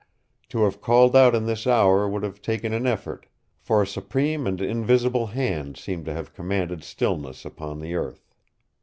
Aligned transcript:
To 0.49 0.63
have 0.63 0.81
called 0.81 1.15
out 1.15 1.35
in 1.35 1.45
this 1.45 1.67
hour 1.67 2.09
would 2.09 2.23
have 2.23 2.41
taken 2.41 2.73
an 2.73 2.87
effort, 2.87 3.27
for 3.59 3.83
a 3.83 3.85
supreme 3.85 4.47
and 4.47 4.59
invisible 4.59 5.27
Hand 5.27 5.77
seemed 5.77 6.05
to 6.05 6.13
have 6.15 6.33
commanded 6.33 6.83
stillness 6.83 7.45
upon 7.45 7.79
the 7.81 7.93
earth. 7.93 8.27